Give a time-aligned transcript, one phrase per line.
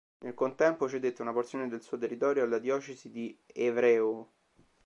[0.23, 4.25] Nel contempo cedette una porzione del suo territorio alla diocesi di Évreux.